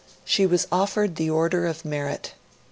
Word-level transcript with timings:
She 0.25 0.47
was 0.47 0.65
offered 0.71 1.15
the 1.15 1.29
Order 1.29 1.67
of 1.67 1.85
Merit. 1.85 2.33